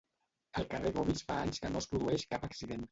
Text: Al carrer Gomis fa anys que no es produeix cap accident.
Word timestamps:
Al 0.61 0.65
carrer 0.71 0.93
Gomis 0.97 1.23
fa 1.29 1.39
anys 1.43 1.65
que 1.65 1.75
no 1.77 1.85
es 1.87 1.91
produeix 1.95 2.29
cap 2.35 2.51
accident. 2.53 2.79